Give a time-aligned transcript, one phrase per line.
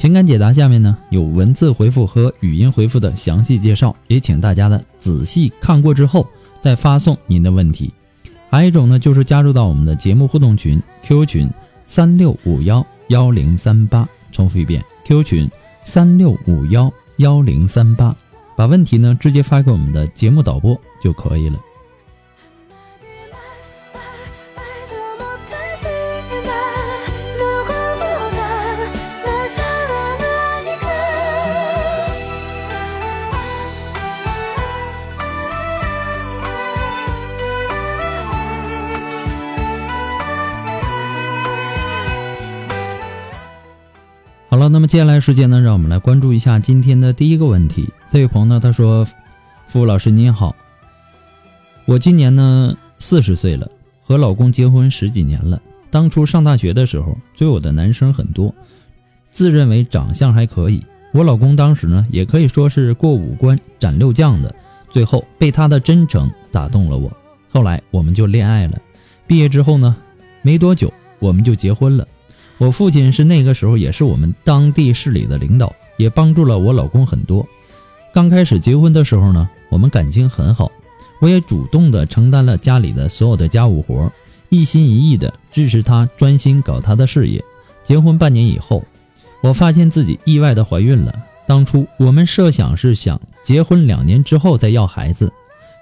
[0.00, 6.26] 情感解答下面呢有文字回复和语音回复的详细介绍，也请大家呢仔细看过之后
[6.58, 7.92] 再发送您的问题。
[8.48, 11.50] 还有一种呢就是加入到我们的节目互动群 Q 群
[11.84, 15.50] 三六五幺幺零三八，重复一遍 Q 群
[15.84, 18.16] 三六五幺幺零三八，
[18.56, 21.60] 把问题呢直接发给我们的节目导播就可以了。
[44.80, 47.86] 那么接下来时间呢，让我们来关注一下今天的第一个问题。
[48.08, 49.06] 这位朋友呢，他说
[49.68, 50.56] ：“付老师您好，
[51.84, 53.70] 我今年呢四十岁了，
[54.02, 55.60] 和老公结婚十几年了。
[55.90, 58.54] 当初上大学的时候，追我的男生很多，
[59.30, 60.82] 自认为长相还可以。
[61.12, 64.54] 我老公当时呢，也可以说是过五关斩六将的。
[64.88, 67.12] 最后被他的真诚打动了我，
[67.50, 68.80] 后来我们就恋爱了。
[69.26, 69.94] 毕业之后呢，
[70.40, 72.08] 没多久我们就结婚了。”
[72.60, 77.44] 我父亲是那个时候也是我们当地市里的领导，也帮助了我老公很多。
[78.12, 80.70] 刚开始结婚的时候呢，我们感情很好，
[81.22, 84.12] 我也主动的承担了家里的所有的家务活，
[84.50, 87.42] 一心一意的支持他专心搞他的事业。
[87.82, 88.84] 结婚半年以后，
[89.40, 91.14] 我发现自己意外的怀孕了。
[91.46, 95.32] 当初我们设想是想结婚两年之后再要孩子，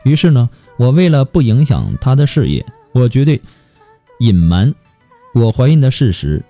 [0.05, 3.43] 于是呢，我为了不影响他的事业，我绝对
[4.21, 4.73] 隐瞒
[5.35, 6.41] 我怀孕的事实。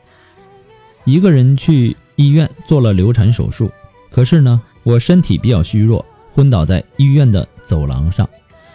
[1.09, 3.73] 一个人去医院做了流产手术，
[4.11, 6.05] 可是呢，我身体比较虚弱，
[6.35, 8.29] 昏倒在医院的走廊上。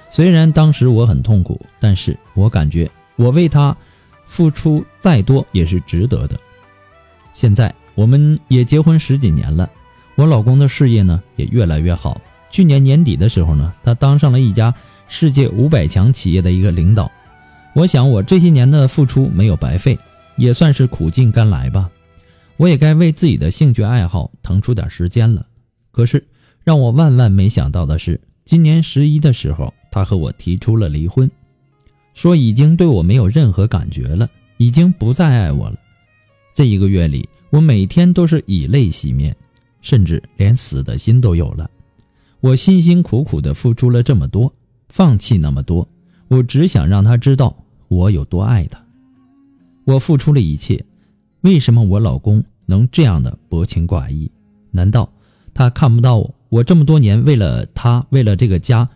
[0.10, 3.78] 虽然当时我很痛苦，但是我感觉我为他
[4.26, 6.36] 付出再多也是值得的。
[7.34, 9.70] 现在我们也结婚十几年了，
[10.16, 12.20] 我老公的事业呢也越来越好。
[12.50, 14.74] 去年年底的时候呢，他当上了一家
[15.08, 17.12] 世界五百强企业的一个领导。
[17.76, 20.00] 我想我这些年的付出没有白费，
[20.36, 21.88] 也算是苦尽甘来吧。
[22.58, 25.46] 我也该为自己的兴趣爱好腾出点时间了。
[25.92, 26.26] 可是
[26.64, 31.30] 让我万万没想到的是，今年十一的时候，他和我提出了离婚，
[32.14, 35.76] 说已经对我没有任何感觉了，已经不再爱我了。
[36.54, 39.36] 这一个月里，我每天都是以泪洗面，
[39.82, 41.70] 甚至连死的心都有了。
[42.40, 44.54] 我辛辛苦苦的付出了这么多，
[44.90, 45.88] 放弃那么多，
[46.28, 47.56] 我只想让他知道
[47.88, 48.84] 我有多爱他。
[49.86, 50.84] 我付出了一切。
[51.44, 54.32] 为什么我老公能这样的薄情寡义？
[54.72, 55.12] 难道
[55.54, 58.90] 他看不到我我这么多年为了他为了这个家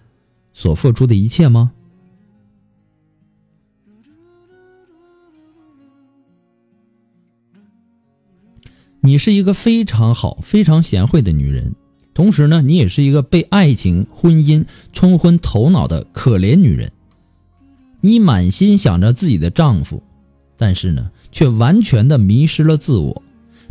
[0.54, 1.72] 所付出的一切吗？
[9.02, 11.76] 你是一个非常好、非常贤惠的女人，
[12.14, 16.92] 同时呢，你也是一个被爱情、婚姻冲昏头脑的可怜女人。
[18.02, 20.04] 你满心想着自己的丈夫，
[20.58, 21.10] 但是呢？
[21.32, 23.22] 却完全的迷失了自我。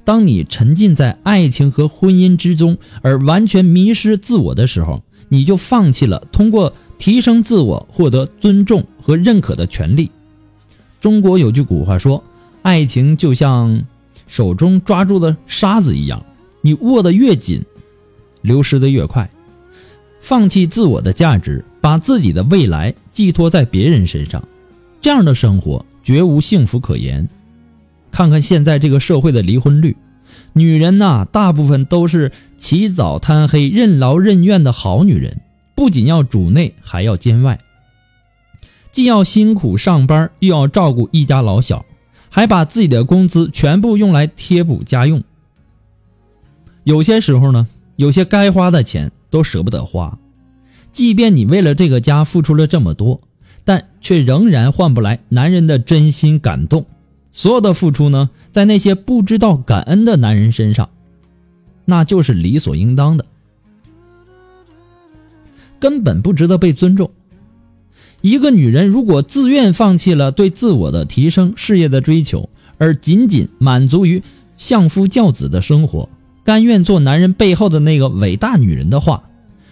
[0.05, 10.11] 当你沉浸在爱情和婚姻之中，而完全迷失自我的时候，你就放弃了通过提升自我获得尊重和认可的权利。
[11.01, 12.23] 中国有句古话说
[12.63, 13.85] ：“爱情就像
[14.29, 16.25] 手中抓住的沙子一样，
[16.61, 17.61] 你握得越紧，
[18.43, 19.29] 流失的越快。”
[20.23, 24.47] 放弃自我的价值，把自己的未来寄托在别人身上，
[25.01, 27.29] 这样的生活绝无幸福可言。
[28.13, 29.97] 看看现在这个社会的离婚率，
[30.53, 35.41] 女人呐，大部分都是起早贪黑、任劳任怨的好女人，
[35.75, 37.59] 不仅要主内，还要兼外，
[38.93, 41.85] 既要辛苦上班，又要照顾一家老小，
[42.31, 45.25] 还把自己的工资全部用来贴补家用。
[46.85, 47.67] 有些时候呢，
[47.97, 50.17] 有些该花的钱都舍不得花，
[50.93, 53.21] 即便你为了这个家付出了这么多，
[53.67, 56.87] 但却仍然换不来男人的真心感动。
[57.33, 60.89] 所有的付出呢，在那些不知道感恩的男人身上，
[61.85, 63.27] 那就是理所应当的，
[65.81, 67.11] 根本不值得被尊重。
[68.23, 72.49] 一个女人如果自愿放弃了对自我的提升、事业的追求，
[72.79, 74.23] 而仅仅满足于
[74.57, 76.09] 相夫教子的生活，
[76.45, 79.25] 甘愿做男人背后的那个伟大女人的话，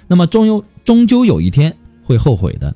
[0.09, 2.75] 那么终有终究有一天会后悔的。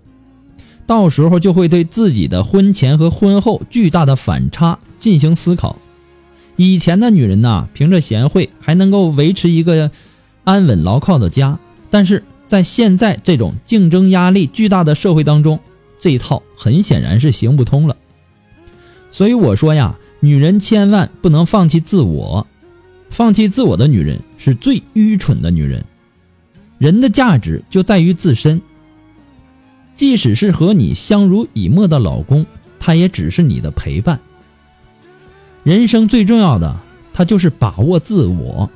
[0.88, 5.79] 到时候就会对自己的婚前和婚后巨大的反差进行思考。
[6.56, 9.93] 以前的女人呐，凭着贤惠还能够维持一个
[10.43, 12.25] 安稳牢靠的家，但是。
[12.49, 15.61] 在现在这种竞争压力巨大的社会当中，
[16.00, 17.94] 这一套很显然是行不通了。
[19.11, 22.46] 所以我说呀，女人千万不能放弃自我，
[23.11, 25.84] 放弃自我的女人是最愚蠢的女人。
[26.79, 28.62] 人的价值就在于自身，
[29.99, 32.47] 即使是和你相濡以沫的老公，
[32.79, 34.21] 他也只是你的陪伴。
[35.65, 36.77] 人生最重要的，
[37.12, 38.71] 他就是把握自我。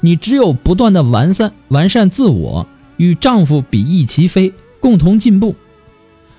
[0.00, 2.66] 你只有不断的完善完善自我。
[2.96, 5.54] 与丈夫比翼齐飞，共同进步，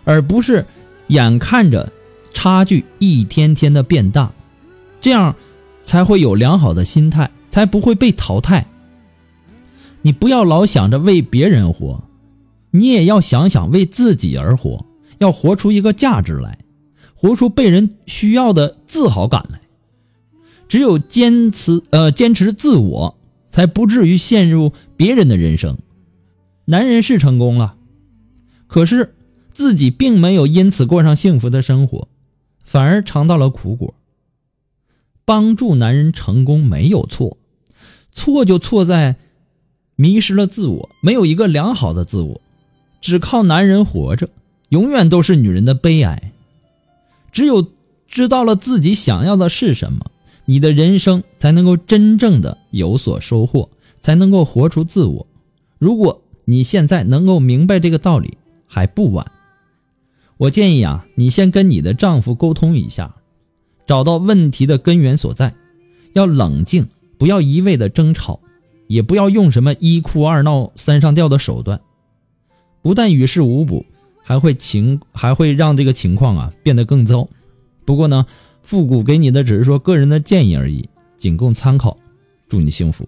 [0.04, 0.66] 而不是
[1.08, 1.90] 眼看着
[2.34, 4.30] 差距一天天的变大，
[5.00, 5.34] 这样
[5.86, 8.66] 才会有良好的心态，才不会被淘汰。
[10.02, 12.04] 你不要老想着为别人活，
[12.72, 14.86] 你也要想想为自己而活，
[15.18, 16.60] 要活出一个价值来，
[17.14, 19.62] 活出被人需要的自豪感来。
[20.68, 23.18] 只有坚持呃坚持自我，
[23.50, 25.78] 才不至于陷入别人的人生。
[26.66, 27.76] 男人是成功了，
[28.68, 29.16] 可是
[29.52, 32.08] 自己并没有因此过上幸福的生活，
[32.64, 33.96] 反而尝到了苦果。
[35.26, 37.38] 帮助男人成功没有错，
[38.12, 39.16] 错就错在
[39.96, 42.42] 迷失了自我，没有一个良好的自我，
[43.02, 44.30] 只靠男人活着，
[44.70, 46.32] 永远都是女人的悲哀。
[47.32, 47.66] 只有
[48.08, 50.06] 知道了自己想要的是什么，
[50.46, 53.70] 你的人生才能够真正的有所收获，
[54.02, 55.28] 才能够活出自我。
[55.78, 58.38] 如果你现在能够明白这个道理
[58.68, 59.32] 还不晚。
[60.38, 63.14] 我建议啊，你先跟你的丈夫沟通一下，
[63.86, 65.54] 找到问题的根源所在，
[66.14, 66.88] 要冷静，
[67.18, 68.40] 不要一味的争吵，
[68.88, 71.80] 也不要用什么一哭二闹三上吊的手段，
[72.82, 73.86] 不但于事无补，
[74.24, 77.28] 还会情还会让这个情况啊变得更糟。
[77.86, 78.26] 不过呢，
[78.64, 80.88] 复古给你的只是说个人的建议而已，
[81.18, 81.98] 仅供参考。
[82.48, 83.08] 祝你幸福。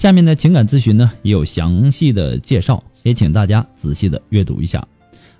[0.00, 4.82] 下面的情感咨询呢也有详细的介绍，也请大家仔细的阅读一下。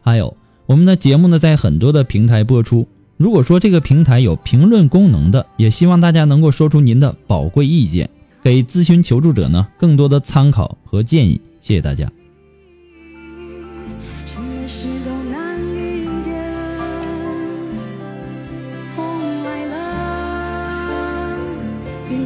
[0.02, 0.36] 还有
[0.66, 2.86] 我们的节目呢在很多的平台播出，
[3.16, 8.10] 如果说这个平台有评论功能的，也希望大家能够说出您的宝贵意见，
[8.42, 11.40] 给咨询求助者呢更多的参考和建议。
[11.62, 12.06] 谢谢大家。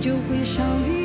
[0.01, 1.04] 就会少一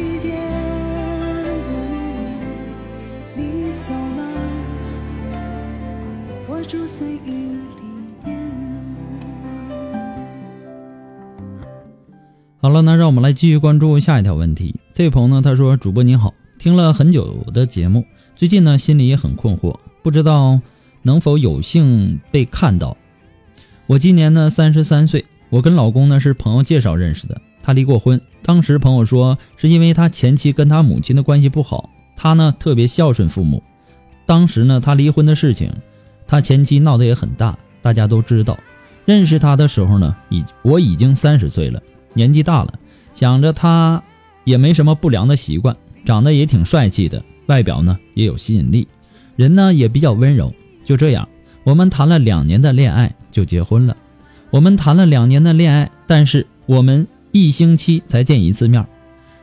[12.62, 14.76] 好了，那让我们来继续关注下一条问题。
[14.94, 18.04] 这位朋友呢，他说：“主播你好，听了很久的节目，
[18.36, 19.74] 最近呢心里也很困惑，
[20.04, 20.60] 不知道
[21.02, 22.98] 能否有幸被看到。
[23.88, 28.20] 我今年呢三十三岁，我跟老公呢是朋友介绍认识的，他离过婚。
[28.44, 33.64] 当时朋友说是因为他前妻跟他母亲的关系不好，他呢特别孝顺父母。
[34.26, 35.72] 当时呢他离婚的事情，
[36.28, 38.60] 他前妻闹得也很大，大家都知道。”
[39.08, 41.82] 认识他的时候呢，已我已经三十岁了，
[42.14, 42.74] 年纪大了，
[43.14, 44.02] 想着他
[44.44, 45.76] 也没什么不良的习惯，
[46.06, 48.88] 长得也挺帅气的，外表呢也有吸引力，
[49.36, 50.54] 人呢也比较温柔。
[50.84, 51.28] 就这样，
[51.64, 53.96] 我们谈了两年的恋爱就结婚了。
[54.50, 58.84] 我们谈了两年的恋爱，但是我们一星期才见一次面，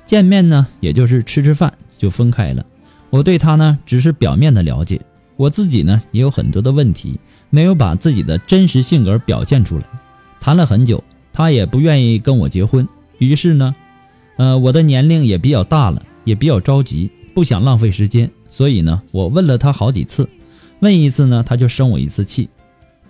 [0.05, 2.67] 见面呢也就是吃吃饭就分开了。
[3.11, 5.01] 我对他呢只是表面的了解，
[5.37, 7.19] 我自己呢也有很多的问题。
[7.49, 9.85] 没有把自己的真实性格表现出来，
[10.41, 11.03] 谈了很久，
[11.37, 12.89] 他也不愿意跟我结婚。
[13.19, 13.77] 于是呢，
[14.39, 20.27] 呃，我的年龄也比较大了，也比较着急，不想浪费时间，所以呢，我问了他好几次，
[20.81, 22.49] 问一次呢，他就生我一次气。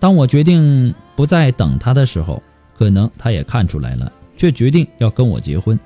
[0.00, 2.42] 当我决定不再等他的时候，
[2.76, 5.78] 可能他也看出来了，却决定要跟我结婚。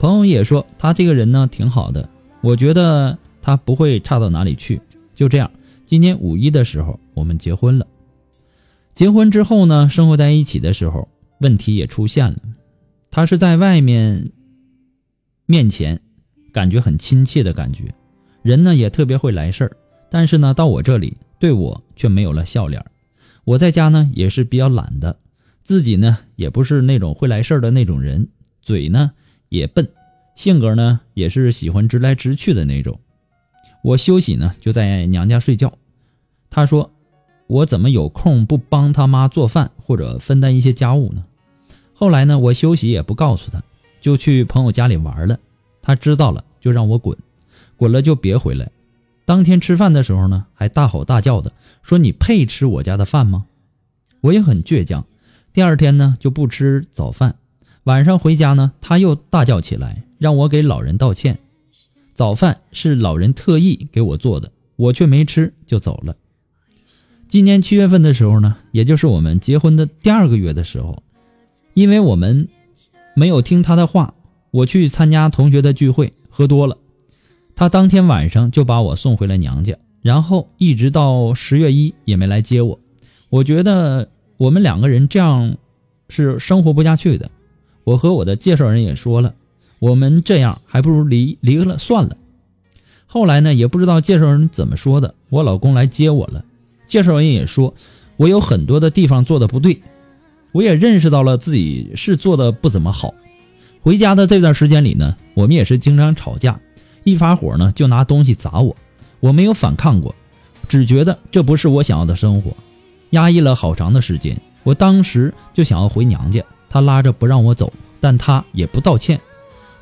[0.00, 2.08] 朋友也说他这个人呢挺好的，
[2.40, 4.80] 我觉得他不会差到哪里去。
[5.14, 5.48] 就这样。
[5.86, 7.86] 今年五一的时候，我们结婚了。
[8.92, 11.06] 结婚之后呢，生活在一起的时候，
[11.38, 12.38] 问题也出现了。
[13.10, 14.30] 他是在外面
[15.46, 16.00] 面前，
[16.52, 17.94] 感觉很亲切的感觉，
[18.42, 19.76] 人呢也特别会来事儿。
[20.10, 22.84] 但是呢，到我这里对我却没有了笑脸。
[23.44, 25.18] 我在家呢也是比较懒的，
[25.64, 28.28] 自己呢也不是那种会来事儿的那种人，
[28.62, 29.12] 嘴呢
[29.48, 29.88] 也笨，
[30.34, 33.00] 性格呢也是喜欢直来直去的那种。
[33.82, 35.72] 我休息呢，就在娘家睡觉。
[36.50, 36.92] 他说
[37.46, 41.24] ：“我怎么有空不帮他妈做饭或者分担一些家务呢？”
[41.94, 43.62] 后来呢，我休息也不告诉他，
[44.00, 45.38] 就去朋友家里玩了。
[45.80, 47.16] 他知道了就让我滚，
[47.76, 48.70] 滚了就别回来。
[49.24, 53.46] 当天吃饭的时候呢，还大吼大叫的说：“你配吃我家的饭吗？”
[54.20, 55.04] 我也很倔强。
[55.52, 57.36] 第二天呢，就不吃早饭。
[57.84, 61.38] 晚上回家呢，他又大叫起来，让我给老人道歉。
[62.12, 66.16] 早饭是老人特意给我做的，我却没吃就走了。
[67.28, 71.02] 今年七月份的时候呢，也就是我们结婚的第二个月的时候，
[71.74, 72.48] 因为我们
[73.14, 74.14] 没有听他的话，
[74.52, 76.78] 我去参加同学的聚会，喝多了，
[77.56, 82.78] 他当天晚上就把我送回了娘家，然后一直到十月一也没来接我。
[83.28, 85.56] 我觉得我们两个人这样
[86.08, 87.28] 是生活不下去的，
[87.82, 89.34] 我和我的介绍人也说了。
[89.80, 92.16] 我们这样还不如离离了算了。
[93.04, 96.44] 后来呢，也不知道介绍人怎么说的，我老公来接我了。
[96.86, 97.74] 介绍人也说，
[98.16, 99.80] 我有很多的地方做的不对，
[100.52, 103.14] 我也认识到了自己是做的不怎么好。
[103.80, 106.60] 回家的这段时间里呢，我们也是经常吵架，
[107.04, 108.74] 一发火呢就拿东西砸我。
[109.20, 110.14] 我没有反抗过，
[110.68, 112.52] 只觉得这不是我想要的生活，
[113.10, 114.36] 压抑了好长的时间。
[114.62, 119.20] 我当时就想要回娘家，他拉着不让我走，但他也不道歉。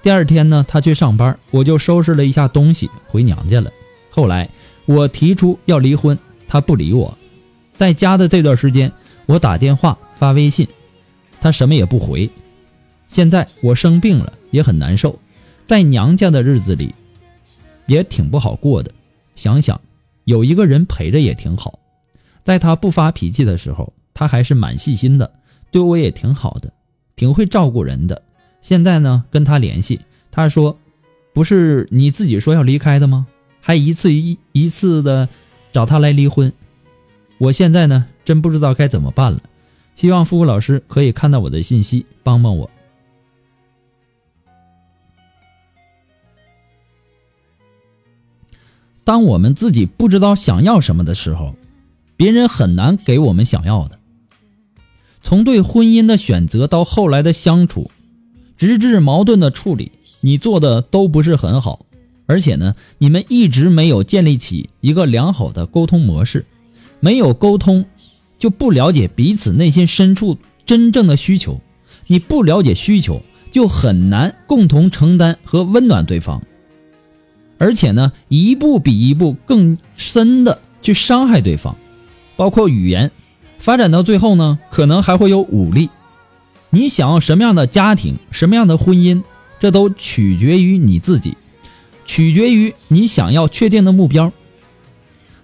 [0.02, 3.70] 第二天呢，他去上班，我就收拾了一下东西回娘家了。
[4.10, 4.48] 后来
[4.84, 6.18] 我提出要离婚，
[6.54, 7.12] 他不理我。
[7.76, 8.92] 在家的这段时间，
[9.26, 10.68] 我打电话发微信，
[11.40, 12.30] 他什么也不回。
[13.08, 15.18] 现在我生病了，也很难受，
[15.66, 16.94] 在娘家的日子里
[17.86, 18.92] 也挺不好过的。
[19.34, 19.80] 想想
[20.26, 21.76] 有一个人陪着也挺好。
[22.44, 25.28] 在他不发脾气的时候，他还是蛮细心的，
[25.72, 26.72] 对我也挺好的，
[27.16, 28.22] 挺会照顾人的。
[28.62, 29.98] 现在呢，跟他联系，
[30.30, 30.78] 他说
[31.34, 33.26] ：“不是你自己说要离开的吗？
[33.60, 35.28] 还一次一一次的
[35.74, 36.50] 找他来离婚。”
[37.36, 39.42] 我现在呢，真不知道该怎么办了。
[39.94, 42.70] 希望付老师可以看到我的信息，帮帮我。
[49.04, 51.54] 当我们自己不知道想要什么的时候，
[52.16, 53.98] 别人很难给我们想要的。
[55.22, 57.90] 从对婚姻的选择到后来的相处。
[58.56, 59.90] 直至矛盾的处理，
[60.20, 61.83] 你做的都不是很好，
[62.26, 66.46] 而且呢，你们一直没有建立起一个良好的沟通模式，
[67.00, 67.84] 没有沟通，
[68.38, 71.60] 就不了解彼此内心深处真正的需求，
[72.06, 76.42] 你不了解需求，就很难共同承担和温暖对方，
[77.58, 81.76] 而且呢，一步比一步更深的去伤害对方，
[82.36, 83.10] 包括语言，
[83.58, 85.90] 发展到最后呢，可能还会有武力。
[86.70, 89.22] 你想要什么样的家庭，什么样的婚姻，
[89.60, 91.36] 这都取决于你自己，
[92.04, 94.32] 取决于你想要确定的目标。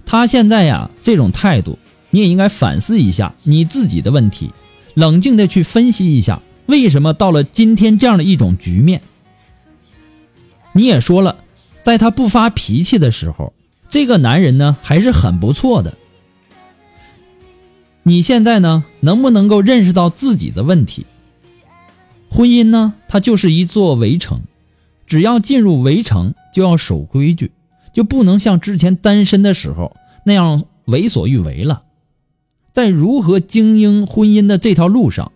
[0.06, 1.78] 他现在呀这种态度，
[2.10, 4.50] 你也应该反思一下你自己的问题，
[4.94, 9.02] 冷静的去分析一下，为什么到了今天这样的一种局面。
[10.72, 11.44] 你也说了，
[11.82, 13.52] 在他不发脾气的时候，
[13.88, 15.96] 这个男人呢还是很不错的。
[18.02, 21.06] 你现在呢能不能够认识到自己的问题？
[22.28, 24.40] 婚姻呢，它就是一座围城，
[25.06, 27.52] 只要进入围城，就要守规矩，
[27.92, 31.82] 就不能像之前单身的时候那样为所欲为了。
[32.72, 35.32] 在如何经营婚姻的这条路上，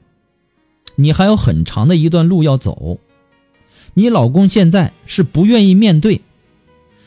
[0.97, 2.99] 你还有很长的一段路要走。
[3.95, 6.21] 你老公现在是不愿意面对，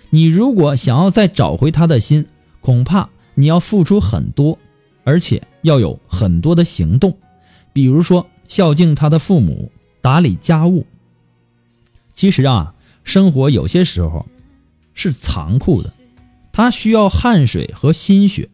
[0.09, 2.25] 你如果想要再找回他的心，
[2.61, 4.57] 恐怕你要付出很多，
[5.03, 7.17] 而且要有很多的行动，
[7.73, 9.71] 比如说孝敬他的父母、
[10.01, 10.85] 打理家务。
[12.13, 12.73] 其实啊，
[13.07, 14.27] 生活有些时候
[14.93, 15.93] 是残酷的，
[16.51, 18.49] 它需要汗水和心血。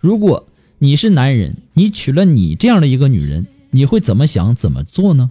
[0.00, 0.48] 如果
[0.78, 5.30] 你是男人，你娶了你这样的一个女人，你会怎么想、怎么做呢？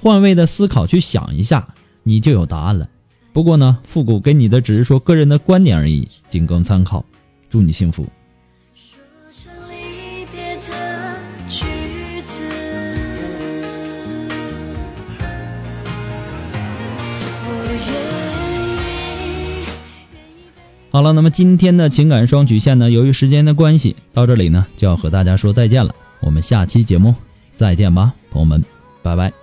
[0.00, 2.88] 换位的思考去想一下，你就有答案了。
[3.32, 7.04] 不过呢，复古给你的只是说个人的观点而已，仅供参考。
[7.50, 8.06] 祝你幸福。
[20.92, 25.94] 好了，那么今天的情感双曲线呢，由于时间的关系，到这里呢就要和大家说再见了。
[26.20, 27.14] 我们下期节目
[27.56, 28.62] 再见吧，朋友们，
[29.02, 29.41] 拜拜。